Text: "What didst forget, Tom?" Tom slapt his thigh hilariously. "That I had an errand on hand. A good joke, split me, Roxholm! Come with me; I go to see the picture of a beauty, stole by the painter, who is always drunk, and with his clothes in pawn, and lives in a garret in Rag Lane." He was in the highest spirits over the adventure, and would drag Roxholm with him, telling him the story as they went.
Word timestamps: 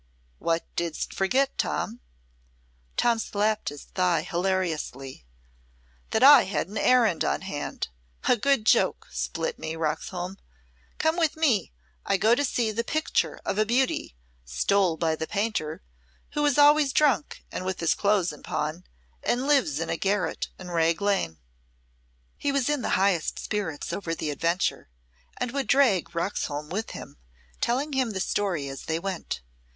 "What 0.39 0.63
didst 0.75 1.13
forget, 1.13 1.59
Tom?" 1.59 1.99
Tom 2.97 3.19
slapt 3.19 3.69
his 3.69 3.83
thigh 3.83 4.23
hilariously. 4.23 5.27
"That 6.09 6.23
I 6.23 6.45
had 6.45 6.67
an 6.69 6.77
errand 6.79 7.23
on 7.23 7.41
hand. 7.41 7.89
A 8.23 8.35
good 8.35 8.65
joke, 8.65 9.09
split 9.11 9.59
me, 9.59 9.75
Roxholm! 9.75 10.37
Come 10.97 11.17
with 11.17 11.37
me; 11.37 11.71
I 12.03 12.17
go 12.17 12.33
to 12.33 12.43
see 12.43 12.71
the 12.71 12.83
picture 12.83 13.39
of 13.45 13.59
a 13.59 13.63
beauty, 13.67 14.15
stole 14.43 14.97
by 14.97 15.15
the 15.15 15.27
painter, 15.27 15.83
who 16.31 16.43
is 16.47 16.57
always 16.57 16.93
drunk, 16.93 17.45
and 17.51 17.63
with 17.63 17.79
his 17.79 17.93
clothes 17.93 18.33
in 18.33 18.41
pawn, 18.41 18.85
and 19.21 19.45
lives 19.45 19.79
in 19.79 19.91
a 19.91 19.97
garret 19.97 20.47
in 20.57 20.71
Rag 20.71 20.99
Lane." 20.99 21.37
He 22.39 22.51
was 22.51 22.69
in 22.69 22.81
the 22.81 22.97
highest 22.97 23.37
spirits 23.37 23.93
over 23.93 24.15
the 24.15 24.31
adventure, 24.31 24.89
and 25.37 25.51
would 25.51 25.67
drag 25.67 26.15
Roxholm 26.15 26.69
with 26.69 26.89
him, 26.97 27.17
telling 27.59 27.93
him 27.93 28.13
the 28.13 28.19
story 28.19 28.67
as 28.67 28.85
they 28.85 28.97
went. 28.97 29.41